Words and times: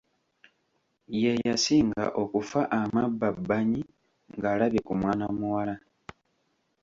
Ye 1.21 1.31
yasinga 1.47 2.03
okufa 2.21 2.61
amabbabbanyi 2.79 3.81
ng’alabye 4.37 4.81
ku 4.87 4.93
mwana 4.99 5.25
muwala. 5.37 5.75